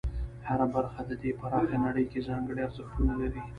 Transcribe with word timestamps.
هره 0.47 0.67
برخه 0.75 1.01
د 1.09 1.11
دې 1.21 1.31
پراخه 1.39 1.77
نړۍ 1.85 2.05
کې 2.11 2.25
ځانګړي 2.29 2.59
ارزښتونه 2.63 3.13
لري. 3.21 3.41